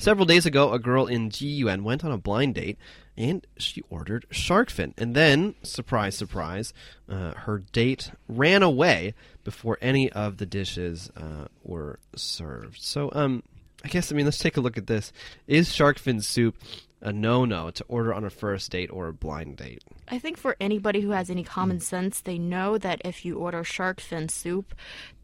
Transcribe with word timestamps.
Several 0.00 0.24
days 0.24 0.46
ago, 0.46 0.72
a 0.72 0.78
girl 0.78 1.04
in 1.04 1.28
GUN 1.28 1.84
went 1.84 2.06
on 2.06 2.10
a 2.10 2.16
blind 2.16 2.54
date 2.54 2.78
and 3.18 3.46
she 3.58 3.82
ordered 3.90 4.24
shark 4.30 4.70
fin. 4.70 4.94
And 4.96 5.14
then, 5.14 5.56
surprise, 5.62 6.16
surprise, 6.16 6.72
uh, 7.06 7.32
her 7.32 7.58
date 7.72 8.10
ran 8.26 8.62
away 8.62 9.12
before 9.44 9.76
any 9.82 10.10
of 10.10 10.38
the 10.38 10.46
dishes 10.46 11.10
uh, 11.18 11.48
were 11.62 11.98
served. 12.16 12.80
So, 12.80 13.10
um, 13.12 13.42
I 13.84 13.88
guess, 13.88 14.10
I 14.10 14.14
mean, 14.14 14.24
let's 14.24 14.38
take 14.38 14.56
a 14.56 14.62
look 14.62 14.78
at 14.78 14.86
this. 14.86 15.12
Is 15.46 15.70
shark 15.70 15.98
fin 15.98 16.22
soup 16.22 16.56
a 17.02 17.12
no 17.12 17.44
no 17.44 17.70
to 17.70 17.84
order 17.86 18.14
on 18.14 18.24
a 18.24 18.30
first 18.30 18.70
date 18.70 18.90
or 18.90 19.08
a 19.08 19.12
blind 19.12 19.58
date? 19.58 19.84
I 20.08 20.18
think 20.18 20.38
for 20.38 20.56
anybody 20.58 21.02
who 21.02 21.10
has 21.10 21.28
any 21.28 21.44
common 21.44 21.78
sense, 21.78 22.22
they 22.22 22.38
know 22.38 22.78
that 22.78 23.02
if 23.04 23.26
you 23.26 23.36
order 23.36 23.62
shark 23.64 24.00
fin 24.00 24.30
soup, 24.30 24.74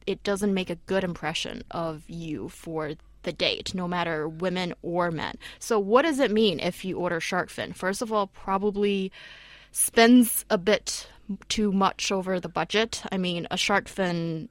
it 0.07 0.23
doesn't 0.23 0.53
make 0.53 0.69
a 0.69 0.77
good 0.77 1.03
impression 1.03 1.63
of 1.71 2.03
you 2.09 2.51
for 2.51 2.93
the 3.27 3.33
date, 3.33 3.75
no 3.75 3.87
matter 3.87 4.27
women 4.27 4.73
or 4.81 5.11
men. 5.11 5.37
So, 5.59 5.79
what 5.79 6.03
does 6.03 6.19
it 6.19 6.31
mean 6.31 6.59
if 6.61 6.83
you 6.83 6.97
order 6.97 7.21
shark 7.21 7.51
fin? 7.51 7.75
First 7.75 8.01
of 8.01 8.11
all, 8.11 8.29
probably 8.29 9.13
spends 9.73 10.47
a 10.49 10.57
bit 10.57 11.07
too 11.51 11.73
much 11.73 12.11
over 12.11 12.41
the 12.41 12.49
budget. 12.49 13.03
I 13.13 13.19
mean, 13.19 13.47
a 13.51 13.59
shark 13.59 13.89
fin 13.89 14.49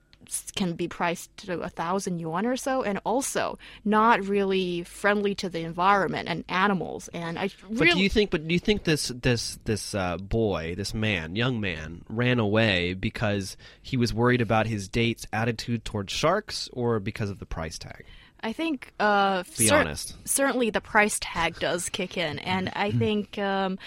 can 0.56 0.74
be 0.74 0.88
priced 0.88 1.36
to 1.38 1.62
a 1.62 1.70
thousand 1.70 2.20
yuan 2.20 2.46
or 2.46 2.58
so, 2.58 2.84
and 2.84 3.00
also 3.06 3.58
not 3.84 4.26
really 4.26 4.84
friendly 4.84 5.36
to 5.36 5.50
the 5.50 5.60
environment 5.60 6.28
and 6.28 6.44
animals. 6.50 7.10
And 7.14 7.38
I 7.38 7.50
really, 7.70 7.78
But 7.78 7.94
do 7.94 8.00
you 8.00 8.10
think? 8.10 8.32
But 8.32 8.48
do 8.48 8.54
you 8.54 8.60
think 8.60 8.84
this 8.84 9.10
this 9.10 9.58
this 9.66 9.96
uh, 9.96 10.18
boy, 10.18 10.76
this 10.76 10.94
man, 10.94 11.36
young 11.36 11.60
man, 11.60 12.04
ran 12.10 12.40
away 12.40 12.94
because 12.94 13.58
he 13.82 13.98
was 13.98 14.14
worried 14.14 14.42
about 14.42 14.68
his 14.68 14.88
date's 14.88 15.26
attitude 15.32 15.86
towards 15.86 16.12
sharks, 16.12 16.70
or 16.74 17.00
because 17.00 17.30
of 17.30 17.40
the 17.40 17.46
price 17.46 17.78
tag? 17.78 18.06
I 18.42 18.54
think 18.54 18.94
uh, 19.00 19.44
Be 19.58 19.68
cer- 19.68 19.78
honest. 19.78 20.16
certainly 20.28 20.70
the 20.70 20.82
price 20.82 21.18
tag 21.22 21.60
does 21.60 21.90
kick 21.90 22.18
in, 22.18 22.40
and 22.40 22.72
I 22.76 22.92
think. 22.92 23.38
Um, 23.38 23.78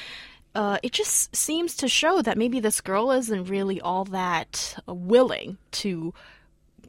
uh, 0.55 0.79
it 0.82 0.90
just 0.90 1.37
seems 1.37 1.77
to 1.77 1.87
show 1.87 2.21
that 2.23 2.37
maybe 2.37 2.59
this 2.59 2.80
girl 2.80 3.13
isn't 3.13 3.45
really 3.45 3.80
all 3.80 4.05
that 4.07 4.74
willing 4.87 5.57
to 5.71 6.13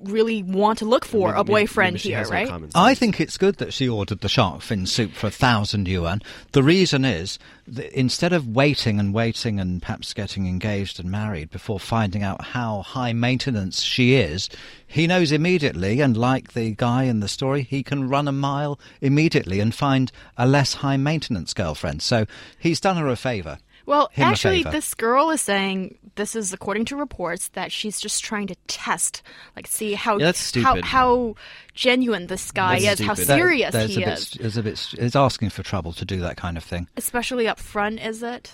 really 0.04 0.44
want 0.44 0.80
to 0.80 0.86
look 0.86 1.06
for 1.06 1.30
Maybe- 1.30 1.40
a 1.40 1.44
boyfriend 1.44 1.94
maybe 1.94 2.00
she 2.00 2.10
here, 2.10 2.20
has 2.20 2.30
no 2.30 2.36
right? 2.36 2.72
I 2.76 2.96
think 2.96 3.20
it's 3.20 3.38
good 3.38 3.58
that 3.58 3.74
she 3.74 3.88
ordered 3.88 4.22
the 4.22 4.30
shark 4.30 4.62
fin 4.62 4.86
soup 4.86 5.14
for 5.14 5.28
a 5.28 5.32
thousand 5.32 5.88
yuan. 5.88 6.22
The 6.54 6.64
reason 6.64 7.06
is 7.06 7.38
that 7.68 7.92
instead 7.98 8.34
of 8.34 8.48
waiting 8.48 9.00
and 9.00 9.14
waiting 9.14 9.60
and 9.60 9.82
perhaps 9.82 10.14
getting 10.14 10.48
engaged 10.48 11.00
and 11.00 11.12
married 11.12 11.50
before 11.52 11.80
finding 11.80 12.24
out 12.24 12.44
how 12.44 12.82
high 12.82 13.14
maintenance 13.14 13.82
she 13.82 14.16
is, 14.16 14.50
he 14.88 15.06
knows 15.06 15.32
immediately, 15.32 16.02
and 16.02 16.18
like 16.18 16.54
the 16.54 16.72
guy 16.76 17.04
in 17.04 17.20
the 17.20 17.28
story, 17.28 17.64
he 17.64 17.84
can 17.84 18.10
run 18.10 18.28
a 18.28 18.32
mile 18.32 18.80
immediately 19.02 19.60
and 19.60 19.76
find 19.76 20.12
a 20.38 20.48
less 20.48 20.76
high 20.76 20.98
maintenance 20.98 21.54
girlfriend. 21.54 22.02
So 22.02 22.26
he's 22.58 22.80
done 22.80 22.98
her 22.98 23.08
a 23.08 23.16
favour. 23.16 23.60
Well, 23.90 24.10
him 24.14 24.28
a 24.28 24.32
actually, 24.32 24.58
favour. 24.64 24.72
this 24.72 24.94
girl 24.94 25.32
is 25.32 25.42
saying 25.42 25.98
this 26.16 26.36
is 26.36 26.54
according 26.54 26.86
to 26.86 26.96
reports 26.96 27.50
that 27.50 27.72
she's 27.72 28.00
just 28.00 28.24
trying 28.24 28.48
to 28.48 28.56
test, 28.68 29.22
like, 29.56 29.68
see 29.68 29.94
how 29.96 30.18
Yeah, 30.18 30.26
that's 30.28 30.56
how 30.56 30.82
how 30.82 31.36
genuine 31.74 32.28
this 32.28 32.52
guy 32.52 32.80
That's 32.80 33.02
is, 33.02 33.08
how 33.08 33.14
stupid. 33.16 33.28
That- 33.30 33.36
serious 33.38 33.74
There's 33.74 33.96
he 33.96 34.04
a 34.04 34.06
bit, 34.06 34.18
is, 34.20 34.32
There's 34.32 34.58
a 34.58 34.64
bit. 34.64 34.88
It's 34.98 35.16
asking 35.16 35.50
for 35.50 35.64
trouble 35.64 35.94
to 35.94 36.06
do 36.06 36.20
that 36.22 36.38
kind 36.38 36.56
of 36.58 36.64
thing. 36.64 36.88
especially 36.98 37.48
up 37.48 37.60
front. 37.60 38.00
Is 38.00 38.22
it? 38.24 38.54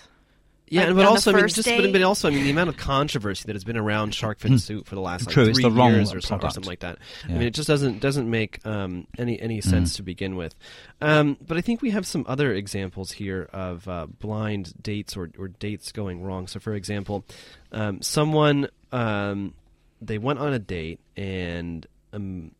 Yeah, 0.68 0.88
Like, 0.88 0.96
but 0.96 1.06
also, 1.06 1.32
I 1.32 1.36
mean, 1.36 1.48
just 1.48 1.68
but, 1.68 1.92
but 1.92 2.02
also, 2.02 2.28
I 2.28 2.32
mean, 2.32 2.44
the 2.44 2.50
amount 2.50 2.70
of 2.70 2.78
controversy 2.78 3.44
that 3.46 3.56
has 3.56 3.64
been 3.64 3.78
around 3.78 4.16
shark 4.16 4.40
fin 4.40 4.58
soup 4.58 4.88
for 4.88 4.96
the 4.96 5.02
last 5.02 5.28
like, 5.28 5.34
True, 5.34 5.46
it's 5.46 5.60
three 5.60 5.64
the 5.64 5.72
wrong 5.72 5.94
years 5.94 6.12
or, 6.12 6.22
so, 6.22 6.36
or 6.38 6.50
something 6.50 6.64
like 6.64 6.80
that. 6.80 6.98
I 7.26 7.34
mean, 7.34 7.44
it 7.44 7.54
just 7.54 7.68
doesn't 7.68 8.00
doesn't 8.00 8.30
make 8.30 8.66
um, 8.66 9.08
any 9.18 9.40
any 9.40 9.62
sense 9.62 9.96
to 9.98 10.04
begin 10.04 10.36
with. 10.36 10.56
Um, 11.02 11.38
but 11.46 11.58
I 11.58 11.62
think 11.62 11.82
we 11.82 11.92
have 11.92 12.08
some 12.08 12.26
other 12.28 12.52
examples 12.54 13.12
here 13.12 13.48
of 13.54 13.88
uh, 13.88 14.08
blind 14.08 14.74
dates 14.82 15.16
or, 15.16 15.30
or 15.38 15.50
dates 15.50 15.92
going 15.92 16.22
wrong. 16.24 16.48
So, 16.48 16.60
for 16.60 16.74
example, 16.74 17.26
um, 17.72 18.02
someone 18.02 18.68
um, 18.92 19.54
they 20.02 20.18
went 20.18 20.40
on 20.40 20.54
a 20.54 20.60
date 20.60 21.00
and 21.16 21.86
um, 22.14 22.52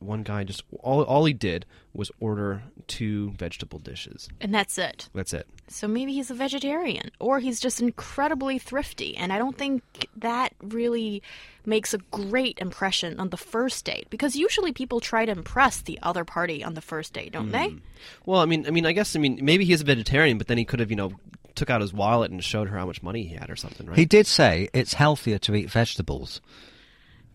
one 0.00 0.22
guy 0.22 0.44
just 0.44 0.62
all 0.80 1.02
all 1.02 1.24
he 1.24 1.32
did 1.32 1.64
was 1.94 2.10
order 2.20 2.62
two 2.86 3.30
vegetable 3.32 3.78
dishes. 3.78 4.28
And 4.40 4.52
that's 4.52 4.76
it. 4.78 5.08
That's 5.14 5.32
it. 5.32 5.46
So 5.68 5.88
maybe 5.88 6.12
he's 6.12 6.30
a 6.30 6.34
vegetarian, 6.34 7.10
or 7.20 7.38
he's 7.38 7.60
just 7.60 7.80
incredibly 7.80 8.58
thrifty. 8.58 9.16
And 9.16 9.32
I 9.32 9.38
don't 9.38 9.56
think 9.56 9.82
that 10.16 10.52
really 10.60 11.22
makes 11.64 11.94
a 11.94 11.98
great 12.10 12.58
impression 12.58 13.18
on 13.18 13.30
the 13.30 13.36
first 13.36 13.84
date, 13.84 14.08
because 14.10 14.36
usually 14.36 14.72
people 14.72 15.00
try 15.00 15.24
to 15.24 15.32
impress 15.32 15.80
the 15.80 15.98
other 16.02 16.24
party 16.24 16.62
on 16.62 16.74
the 16.74 16.82
first 16.82 17.14
date, 17.14 17.32
don't 17.32 17.52
they? 17.52 17.68
Hmm. 17.68 17.78
Well, 18.26 18.40
I 18.40 18.44
mean, 18.44 18.66
I 18.66 18.70
mean, 18.70 18.84
I 18.84 18.92
guess, 18.92 19.16
I 19.16 19.18
mean, 19.20 19.38
maybe 19.40 19.64
he's 19.64 19.80
a 19.80 19.84
vegetarian, 19.84 20.36
but 20.36 20.48
then 20.48 20.58
he 20.58 20.66
could 20.66 20.80
have, 20.80 20.90
you 20.90 20.96
know, 20.96 21.12
took 21.54 21.70
out 21.70 21.80
his 21.80 21.94
wallet 21.94 22.30
and 22.30 22.42
showed 22.44 22.68
her 22.68 22.76
how 22.76 22.84
much 22.84 23.02
money 23.02 23.22
he 23.22 23.34
had 23.34 23.48
or 23.48 23.56
something, 23.56 23.86
right? 23.86 23.96
He 23.96 24.04
did 24.04 24.26
say 24.26 24.68
it's 24.74 24.94
healthier 24.94 25.38
to 25.38 25.54
eat 25.54 25.70
vegetables. 25.70 26.40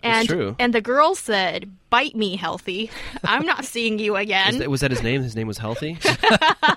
And 0.01 0.27
true. 0.27 0.55
and 0.59 0.73
the 0.73 0.81
girl 0.81 1.13
said, 1.15 1.69
"Bite 1.89 2.15
me, 2.15 2.35
healthy. 2.35 2.89
I'm 3.23 3.45
not 3.45 3.65
seeing 3.65 3.99
you 3.99 4.15
Is 4.15 4.23
again." 4.23 4.57
that- 4.59 4.69
was 4.69 4.81
that 4.81 4.91
his 4.91 5.03
name? 5.03 5.21
His 5.23 5.35
name 5.35 5.47
was 5.47 5.57
Healthy. 5.57 5.97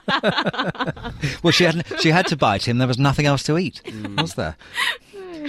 Well, 1.42 1.52
she 1.52 1.64
had 1.64 1.84
she 2.00 2.10
had 2.10 2.26
to 2.28 2.36
bite 2.36 2.66
him. 2.66 2.78
There 2.78 2.88
was 2.88 2.98
nothing 2.98 3.26
else 3.26 3.42
to 3.44 3.58
eat, 3.58 3.80
mm. 3.84 4.20
was 4.20 4.34
there? 4.34 4.56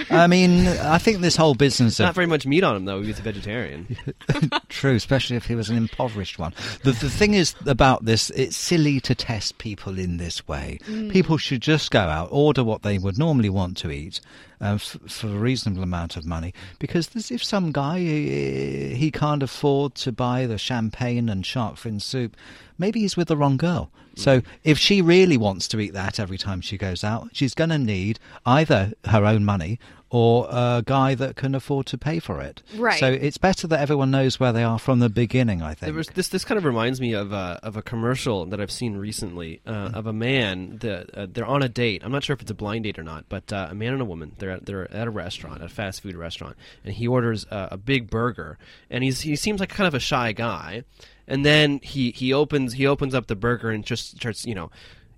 I 0.10 0.28
mean, 0.28 0.68
I 0.68 0.98
think 0.98 1.20
this 1.20 1.36
whole 1.36 1.56
business 1.56 2.00
Not 2.00 2.16
very 2.16 2.26
much 2.28 2.46
meat 2.46 2.64
on 2.64 2.76
him 2.76 2.86
though. 2.86 3.02
He 3.02 3.08
was 3.08 3.20
a 3.20 3.24
vegetarian. 3.24 3.96
true, 4.70 4.96
especially 4.96 5.36
if 5.36 5.46
he 5.46 5.56
was 5.56 5.70
an 5.70 5.78
impoverished 5.78 6.40
one. 6.40 6.54
The 6.84 6.92
the 6.94 7.10
thing 7.10 7.34
is 7.34 7.56
about 7.66 8.06
this, 8.06 8.30
it's 8.32 8.58
silly 8.58 9.00
to 9.02 9.16
test 9.16 9.58
people 9.58 10.00
in 10.00 10.18
this 10.18 10.48
way. 10.48 10.80
Mm. 10.88 11.12
People 11.12 11.38
should 11.38 11.62
just 11.62 11.92
go 11.92 12.00
out, 12.00 12.30
order 12.32 12.64
what 12.64 12.84
they 12.84 12.98
would 12.98 13.18
normally 13.18 13.50
want 13.50 13.78
to 13.78 13.92
eat. 13.92 14.20
Uh, 14.63 14.75
f- 14.75 14.97
for 15.07 15.28
a 15.28 15.31
reasonable 15.31 15.84
amount 15.84 16.16
of 16.16 16.25
money, 16.25 16.53
because 16.79 17.09
if 17.29 17.44
some 17.44 17.74
guy 17.74 17.97
uh, 17.97 18.96
he 18.96 19.12
can't 19.13 19.44
afford 19.44 19.94
to 19.94 20.09
buy 20.09 20.46
the 20.46 20.57
champagne 20.57 21.28
and 21.28 21.46
shark 21.46 21.75
fin 21.75 22.00
soup, 22.00 22.38
maybe 22.78 23.01
he's 23.01 23.18
with 23.18 23.28
the 23.28 23.35
wrong 23.35 23.57
girl. 23.57 23.91
So 24.16 24.41
if 24.63 24.78
she 24.78 25.01
really 25.01 25.38
wants 25.38 25.68
to 25.69 25.79
eat 25.79 25.94
that 25.94 26.19
every 26.19 26.38
time 26.38 26.62
she 26.62 26.78
goes 26.78 27.03
out, 27.03 27.29
she's 27.34 27.56
going 27.56 27.72
to 27.72 27.78
need 27.78 28.19
either 28.46 28.94
her 29.06 29.25
own 29.25 29.44
money 29.44 29.79
or 30.13 30.47
a 30.51 30.84
guy 30.85 31.16
that 31.16 31.35
can 31.35 31.56
afford 31.56 31.88
to 31.88 31.97
pay 31.97 32.19
for 32.19 32.40
it. 32.40 32.62
Right. 32.78 33.00
So 33.00 33.12
it's 33.12 33.40
better 33.40 33.66
that 33.66 33.79
everyone 33.79 34.12
knows 34.12 34.40
where 34.40 34.53
they 34.53 34.63
are 34.63 34.78
from 34.78 35.00
the 35.00 35.09
beginning. 35.09 35.63
I 35.63 35.74
think. 35.74 35.88
There 35.88 35.94
was, 35.94 36.07
this 36.09 36.28
this 36.28 36.46
kind 36.46 36.59
of 36.59 36.66
reminds 36.66 37.01
me 37.01 37.13
of 37.13 37.31
a 37.34 37.59
of 37.63 37.78
a 37.78 37.81
commercial 37.81 38.46
that 38.46 38.62
I've 38.62 38.72
seen 38.72 38.96
recently 38.96 39.59
uh, 39.66 39.90
of 39.96 40.06
a 40.06 40.13
man. 40.13 40.78
The, 40.78 41.07
uh, 41.19 41.28
they're 41.28 41.47
on 41.47 41.63
a 41.63 41.68
date. 41.68 42.03
I'm 42.06 42.12
not 42.12 42.24
sure 42.24 42.35
if 42.35 42.44
it's 42.44 42.51
a 42.51 42.53
blind 42.53 42.84
date 42.84 43.00
or 43.00 43.03
not, 43.03 43.25
but 43.28 43.51
uh, 43.51 43.69
a 43.72 43.74
man 43.74 43.94
and 43.94 44.03
a 44.03 44.06
woman. 44.06 44.34
They're 44.38 44.51
at, 44.51 44.68
they're 44.68 44.94
at 44.94 45.07
a 45.07 45.12
restaurant, 45.12 45.63
a 45.63 45.68
fast 45.68 46.01
food 46.01 46.16
restaurant, 46.16 46.57
and 46.85 46.94
he 46.94 47.07
orders 47.07 47.47
uh, 47.50 47.69
a 47.72 47.78
big 47.78 48.12
burger, 48.12 48.59
and 48.91 49.03
he's 49.03 49.22
he 49.22 49.35
seems 49.35 49.59
like 49.59 49.69
kind 49.69 49.88
of 49.88 49.95
a 49.95 50.00
shy 50.00 50.31
guy, 50.31 50.84
and 51.28 51.44
then 51.44 51.80
he 51.81 52.12
he 52.12 52.31
opens 52.31 52.74
he 52.74 52.85
opens 52.85 53.16
up 53.16 53.25
the 53.25 53.35
burger 53.35 53.72
and 53.72 53.84
just 53.84 54.18
starts 54.18 54.45
you 54.45 54.53
know. 54.53 54.69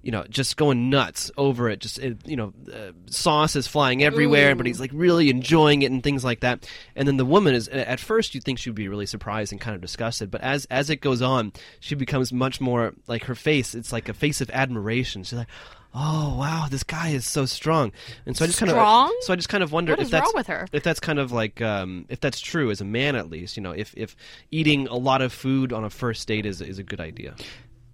You 0.05 0.11
know, 0.11 0.23
just 0.29 0.55
going 0.55 0.91
nuts 0.91 1.31
over 1.35 1.67
it. 1.67 1.79
Just 1.79 1.97
you 2.25 2.35
know, 2.35 2.53
uh, 2.71 2.91
sauce 3.07 3.55
is 3.55 3.65
flying 3.67 4.03
everywhere, 4.03 4.55
but 4.55 4.67
he's 4.67 4.79
like 4.79 4.91
really 4.93 5.31
enjoying 5.31 5.81
it 5.81 5.91
and 5.91 6.03
things 6.03 6.23
like 6.23 6.41
that. 6.41 6.69
And 6.95 7.07
then 7.07 7.17
the 7.17 7.25
woman 7.25 7.55
is 7.55 7.67
at 7.69 7.99
first 7.99 8.35
you 8.35 8.39
think 8.39 8.59
she'd 8.59 8.75
be 8.75 8.87
really 8.87 9.07
surprised 9.07 9.51
and 9.51 9.59
kind 9.59 9.73
of 9.73 9.81
disgusted, 9.81 10.29
but 10.29 10.41
as 10.41 10.65
as 10.69 10.91
it 10.91 10.97
goes 11.01 11.23
on, 11.23 11.53
she 11.79 11.95
becomes 11.95 12.31
much 12.31 12.61
more 12.61 12.93
like 13.07 13.23
her 13.25 13.33
face. 13.33 13.73
It's 13.73 13.91
like 13.91 14.07
a 14.07 14.13
face 14.13 14.41
of 14.41 14.51
admiration. 14.51 15.23
She's 15.23 15.39
like, 15.39 15.47
"Oh 15.95 16.37
wow, 16.37 16.67
this 16.69 16.83
guy 16.83 17.09
is 17.09 17.25
so 17.25 17.47
strong." 17.47 17.91
And 18.27 18.37
so 18.37 18.43
I 18.45 18.47
just 18.47 18.59
kind 18.59 18.71
of 18.71 19.09
so 19.21 19.33
I 19.33 19.35
just 19.35 19.49
kind 19.49 19.63
of 19.63 19.71
wonder 19.71 19.93
What 19.93 20.01
if 20.01 20.11
that's 20.11 20.23
wrong 20.23 20.33
with 20.35 20.47
her? 20.47 20.67
if 20.71 20.83
that's 20.83 20.99
kind 20.99 21.17
of 21.17 21.31
like 21.31 21.63
um, 21.63 22.05
if 22.09 22.19
that's 22.19 22.39
true 22.39 22.69
as 22.69 22.79
a 22.79 22.85
man 22.85 23.15
at 23.15 23.31
least. 23.31 23.57
You 23.57 23.63
know, 23.63 23.71
if 23.71 23.91
if 23.97 24.15
eating 24.51 24.87
a 24.87 24.97
lot 24.97 25.23
of 25.23 25.33
food 25.33 25.73
on 25.73 25.83
a 25.83 25.89
first 25.89 26.27
date 26.27 26.45
is 26.45 26.61
is 26.61 26.77
a 26.77 26.83
good 26.83 27.01
idea. 27.01 27.33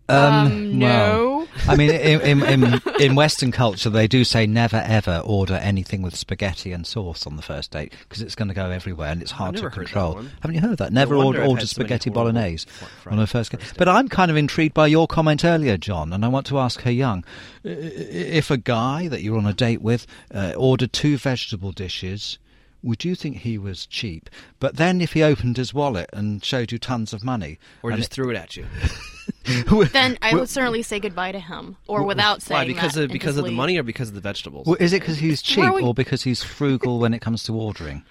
Um, 0.09 0.77
no. 0.77 1.37
well, 1.37 1.47
I 1.67 1.75
mean, 1.75 1.91
in, 1.91 2.41
in, 2.43 2.63
in, 2.63 2.81
in 2.99 3.15
Western 3.15 3.51
culture, 3.51 3.89
they 3.89 4.07
do 4.07 4.23
say 4.23 4.47
never 4.47 4.77
ever 4.77 5.21
order 5.23 5.55
anything 5.55 6.01
with 6.01 6.15
spaghetti 6.15 6.71
and 6.71 6.85
sauce 6.85 7.27
on 7.27 7.35
the 7.35 7.41
first 7.41 7.71
date 7.71 7.93
because 8.07 8.21
it's 8.21 8.35
going 8.35 8.47
to 8.47 8.53
go 8.53 8.69
everywhere 8.69 9.09
and 9.11 9.21
it's 9.21 9.31
hard 9.31 9.57
to 9.57 9.69
control. 9.69 10.21
Haven't 10.41 10.55
you 10.55 10.61
heard 10.61 10.77
that? 10.79 10.91
Never 10.91 11.17
wonder 11.17 11.39
order, 11.39 11.49
order 11.49 11.67
spaghetti 11.67 12.09
bolognese 12.09 12.67
on 13.05 13.19
a 13.19 13.27
first 13.27 13.51
date. 13.51 13.61
But 13.77 13.87
I'm 13.87 14.07
kind 14.09 14.31
of 14.31 14.37
intrigued 14.37 14.73
by 14.73 14.87
your 14.87 15.07
comment 15.07 15.45
earlier, 15.45 15.77
John, 15.77 16.13
and 16.13 16.25
I 16.25 16.27
want 16.27 16.45
to 16.47 16.59
ask 16.59 16.81
her 16.81 16.91
young 16.91 17.23
if 17.63 18.49
a 18.51 18.57
guy 18.57 19.07
that 19.07 19.21
you're 19.21 19.37
on 19.37 19.45
a 19.45 19.53
date 19.53 19.81
with 19.81 20.07
uh, 20.33 20.53
ordered 20.57 20.93
two 20.93 21.17
vegetable 21.17 21.71
dishes. 21.71 22.37
Would 22.83 23.05
you 23.05 23.13
think 23.13 23.37
he 23.37 23.59
was 23.59 23.85
cheap? 23.85 24.27
But 24.59 24.77
then, 24.77 25.01
if 25.01 25.13
he 25.13 25.21
opened 25.21 25.57
his 25.57 25.71
wallet 25.71 26.09
and 26.13 26.43
showed 26.43 26.71
you 26.71 26.79
tons 26.79 27.13
of 27.13 27.23
money, 27.23 27.59
Or 27.83 27.91
just 27.91 28.09
threw 28.09 28.31
it 28.31 28.35
at 28.35 28.57
you. 28.57 28.65
Then 29.91 30.17
I 30.21 30.35
would 30.35 30.49
certainly 30.49 30.81
say 30.83 30.99
goodbye 30.99 31.31
to 31.31 31.39
him, 31.39 31.77
or 31.87 32.03
without 32.03 32.41
saying 32.41 32.59
Why? 32.61 32.65
Because 32.65 32.93
that 32.93 33.05
of 33.05 33.11
because 33.11 33.37
of 33.37 33.43
the 33.43 33.49
leave. 33.49 33.57
money 33.57 33.77
or 33.77 33.83
because 33.83 34.09
of 34.09 34.15
the 34.15 34.21
vegetables? 34.21 34.67
Well, 34.67 34.77
is 34.79 34.93
it 34.93 34.99
because 35.01 35.17
he's 35.17 35.41
cheap 35.41 35.73
we- 35.73 35.81
or 35.81 35.93
because 35.93 36.23
he's 36.23 36.43
frugal 36.43 36.99
when 36.99 37.13
it 37.13 37.19
comes 37.21 37.43
to 37.43 37.53
ordering? 37.55 38.03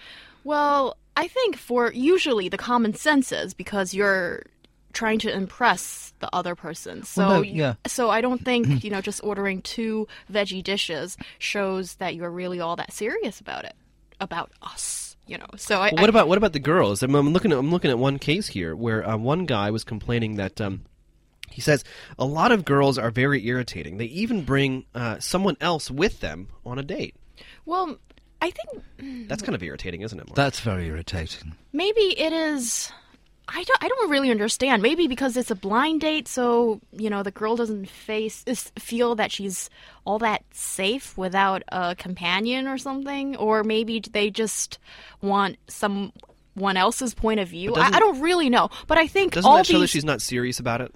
Well, 0.44 0.96
I 1.16 1.28
think 1.28 1.56
for 1.56 1.92
usually 1.92 2.48
the 2.48 2.56
common 2.56 2.94
sense 2.94 3.30
is 3.32 3.52
because 3.54 3.92
you're 3.94 4.44
trying 4.92 5.18
to 5.20 5.32
impress 5.32 6.12
the 6.18 6.28
other 6.32 6.54
person. 6.54 7.04
So 7.04 7.26
Well, 7.26 7.36
no, 7.36 7.42
yeah. 7.42 7.74
so 7.86 8.10
I 8.10 8.20
don't 8.20 8.44
think, 8.44 8.82
you 8.84 8.90
know, 8.90 9.00
just 9.00 9.22
ordering 9.22 9.62
two 9.62 10.08
veggie 10.32 10.64
dishes 10.64 11.16
shows 11.38 11.94
that 11.96 12.14
you're 12.16 12.30
really 12.30 12.58
all 12.60 12.74
that 12.76 12.92
serious 12.92 13.40
about 13.40 13.64
it. 13.64 13.74
About 14.20 14.50
us. 14.62 15.16
You 15.26 15.38
know. 15.38 15.46
So 15.56 15.76
I, 15.80 15.90
Well, 15.92 16.02
what 16.02 16.10
about 16.10 16.28
what 16.28 16.38
about 16.38 16.52
the 16.54 16.58
girls? 16.58 17.02
I'm, 17.04 17.14
I'm 17.14 17.32
looking 17.32 17.52
at 17.52 17.58
I'm 17.58 17.70
looking 17.70 17.90
at 17.90 17.98
one 17.98 18.18
case 18.18 18.48
here 18.48 18.74
where 18.74 19.08
uh, 19.08 19.16
one 19.16 19.46
guy 19.46 19.70
was 19.70 19.84
complaining 19.84 20.34
that 20.36 20.60
um, 20.60 20.82
he 21.60 21.62
says 21.62 21.84
a 22.18 22.24
lot 22.24 22.52
of 22.52 22.64
girls 22.64 22.96
are 22.96 23.10
very 23.10 23.46
irritating. 23.46 23.98
They 23.98 24.06
even 24.06 24.44
bring 24.44 24.86
uh, 24.94 25.18
someone 25.18 25.58
else 25.60 25.90
with 25.90 26.20
them 26.20 26.48
on 26.64 26.78
a 26.78 26.82
date. 26.82 27.14
Well 27.66 27.98
I 28.40 28.50
think 28.50 29.28
That's 29.28 29.42
kind 29.42 29.54
of 29.54 29.62
irritating, 29.62 30.00
isn't 30.00 30.18
it? 30.18 30.26
Mark? 30.26 30.36
That's 30.36 30.60
very 30.60 30.86
irritating. 30.86 31.54
maybe 31.74 32.00
it 32.18 32.32
is 32.32 32.90
I 33.46 33.62
don't 33.64 33.84
I 33.84 33.88
don't 33.88 34.10
really 34.10 34.30
understand. 34.30 34.80
Maybe 34.80 35.06
because 35.06 35.36
it's 35.36 35.50
a 35.50 35.54
blind 35.54 36.00
date 36.00 36.28
so, 36.28 36.80
you 36.92 37.10
know, 37.10 37.22
the 37.22 37.30
girl 37.30 37.56
doesn't 37.56 37.90
face 37.90 38.42
feel 38.78 39.16
that 39.16 39.30
she's 39.30 39.68
all 40.06 40.18
that 40.20 40.42
safe 40.52 41.18
without 41.18 41.62
a 41.68 41.94
companion 41.94 42.66
or 42.66 42.78
something 42.78 43.36
or 43.36 43.62
maybe 43.64 44.00
they 44.00 44.30
just 44.30 44.78
want 45.20 45.58
someone 45.68 46.76
else's 46.76 47.12
point 47.12 47.40
of 47.40 47.48
view. 47.48 47.74
I, 47.74 47.96
I 47.96 47.98
don't 47.98 48.20
really 48.22 48.48
know, 48.48 48.70
but 48.86 48.96
I 48.96 49.06
think 49.06 49.34
Doesn't 49.34 49.50
all 49.50 49.58
that 49.58 49.66
show 49.66 49.80
that 49.80 49.88
she's 49.88 50.06
not 50.06 50.22
serious 50.22 50.58
about 50.58 50.80
it? 50.80 50.94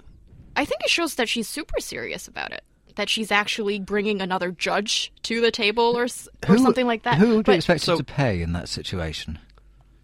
I 0.55 0.65
think 0.65 0.81
it 0.83 0.89
shows 0.89 1.15
that 1.15 1.27
she's 1.29 1.47
super 1.47 1.79
serious 1.79 2.27
about 2.27 2.51
it. 2.51 2.63
That 2.95 3.09
she's 3.09 3.29
actually 3.31 3.79
bringing 3.79 4.21
another 4.21 4.51
judge 4.51 5.11
to 5.23 5.41
the 5.41 5.51
table 5.51 5.97
or 5.97 6.05
s- 6.05 6.29
or 6.47 6.57
something 6.57 6.87
like 6.87 7.03
that. 7.03 7.17
Who 7.17 7.27
would 7.29 7.35
you 7.37 7.43
But 7.43 7.55
expect 7.55 7.81
so- 7.81 7.97
to 7.97 8.03
pay 8.03 8.41
in 8.41 8.53
that 8.53 8.69
situation 8.69 9.37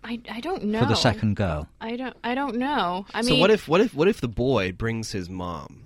I, 0.04 0.20
I 0.30 0.42
don't 0.42 0.66
know. 0.66 0.80
for 0.82 0.86
the 0.88 0.96
second 0.96 1.36
girl? 1.38 1.70
I 1.80 1.96
don't 1.96 2.18
I 2.24 2.36
don't 2.36 2.58
know. 2.58 3.06
I 3.14 3.22
so 3.22 3.30
mean, 3.30 3.40
what 3.40 3.50
if 3.52 3.68
what 3.70 3.80
if 3.82 3.94
what 3.94 4.08
if 4.10 4.20
the 4.20 4.28
boy 4.28 4.72
brings 4.74 5.12
his 5.14 5.30
mom? 5.30 5.84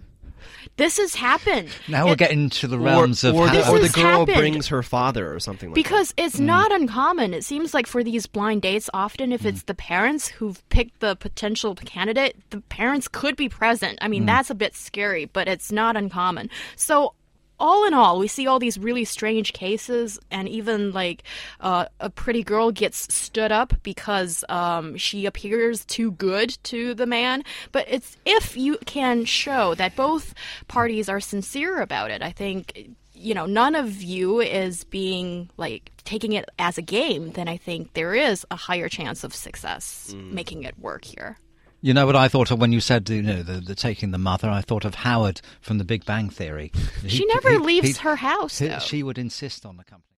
This 0.78 0.98
has 0.98 1.16
happened? 1.16 1.70
Now 1.88 2.06
we're 2.08 2.16
getting 2.16 2.50
to 2.52 2.68
the 2.68 2.78
realms 2.80 3.24
or, 3.24 3.30
of 3.30 3.36
or, 3.36 3.50
the, 3.50 3.70
or 3.70 3.80
the 3.80 3.90
girl 3.90 4.20
happened. 4.20 4.38
brings 4.38 4.68
her 4.68 4.84
father 4.84 5.34
or 5.34 5.40
something 5.40 5.70
like 5.70 5.76
because 5.76 6.14
it's 6.18 6.38
Mm. 6.38 6.46
not 6.46 6.72
uncommon. 6.72 7.34
It 7.34 7.44
seems 7.44 7.74
like 7.74 7.88
for 7.88 8.04
these 8.04 8.26
blind 8.28 8.62
dates, 8.62 8.90
often 8.94 9.32
if 9.32 9.42
Mm. 9.44 9.46
it's 9.48 9.64
the 9.64 9.74
parents 9.76 10.28
who've 10.28 10.68
picked 10.70 11.00
the 11.00 11.16
potential 11.16 11.76
candidate, 11.76 12.36
the 12.50 12.62
parents 12.62 13.08
could 13.08 13.36
be 13.36 13.50
present. 13.50 13.98
I 14.02 14.08
mean, 14.08 14.24
Mm. 14.24 14.28
that's 14.28 14.50
a 14.50 14.56
bit 14.56 14.76
scary, 14.76 15.26
but 15.26 15.48
it's 15.48 15.72
not 15.72 15.96
uncommon. 15.96 16.50
So. 16.76 17.14
All 17.60 17.86
in 17.86 17.94
all, 17.94 18.20
we 18.20 18.28
see 18.28 18.48
all 18.48 18.60
these 18.60 18.78
really 18.78 19.06
strange 19.06 19.54
cases, 19.54 20.20
and 20.30 20.48
even 20.50 20.92
like 20.92 21.24
uh, 21.62 21.86
a 22.00 22.10
pretty 22.10 22.44
girl 22.44 22.72
gets 22.72 23.14
stood 23.14 23.52
up 23.52 23.74
because 23.84 24.44
um, 24.50 24.98
she 24.98 25.26
appears 25.26 25.86
too 25.86 26.12
good 26.12 26.58
to 26.64 26.94
the 26.94 27.06
man. 27.06 27.44
But 27.72 27.86
it's 27.90 28.18
if 28.26 28.58
you 28.58 28.78
can 28.86 29.26
show 29.26 29.76
that 29.76 29.96
both 29.96 30.34
parties 30.68 31.08
are 31.08 31.20
sincere 31.20 31.82
about 31.82 32.12
it, 32.12 32.22
I 32.22 32.32
think 32.32 32.90
you 33.18 33.34
know, 33.34 33.46
none 33.46 33.76
of 33.76 34.02
you 34.04 34.42
is 34.42 34.84
being 34.84 35.50
like 35.58 35.92
taking 36.04 36.34
it 36.34 36.50
as 36.60 36.78
a 36.78 36.82
game, 36.82 37.32
then 37.32 37.48
I 37.48 37.58
think 37.58 37.94
there 37.94 38.14
is 38.14 38.46
a 38.52 38.56
higher 38.56 38.90
chance 38.90 39.24
of 39.24 39.34
success 39.34 40.14
making 40.16 40.64
it 40.64 40.78
work 40.78 41.06
here. 41.06 41.38
You 41.86 41.94
know 41.94 42.08
what 42.08 42.16
I 42.16 42.28
thought 42.28 42.50
of 42.50 42.60
when 42.60 42.72
you 42.72 42.80
said 42.82 43.08
you 43.12 43.22
know 43.22 43.44
the, 43.44 43.60
the 43.62 43.76
taking 43.76 44.10
the 44.10 44.18
mother. 44.18 44.50
I 44.50 44.62
thought 44.62 44.86
of 44.86 44.96
Howard 44.96 45.40
from 45.62 45.78
The 45.78 45.84
Big 45.84 46.04
Bang 46.04 46.32
Theory. 46.32 46.72
She 47.04 47.18
He- 47.20 47.26
never 47.28 47.52
he- 47.52 47.58
leaves 47.60 47.88
he'd- 47.90 48.00
her 48.00 48.16
house, 48.16 48.58
he- 48.58 48.68
though. 48.70 48.80
She 48.80 49.04
would 49.04 49.20
insist 49.20 49.68
on 49.68 49.78
the 49.78 49.84
company. 49.84 50.10